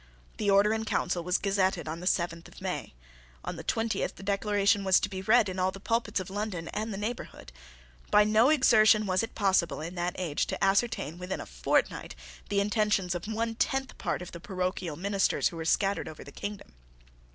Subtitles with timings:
[0.37, 2.95] The Order in Council was gazetted on the seventh of May.
[3.45, 6.69] On the twentieth the Declaration was to be read in all the pulpits of London
[6.69, 7.51] and the neighbourhood.
[8.09, 12.15] By no exertion was it possible in that age to ascertain within a fortnight
[12.49, 16.31] the intentions of one tenth part of the parochial ministers who were scattered over the
[16.31, 16.71] kingdom.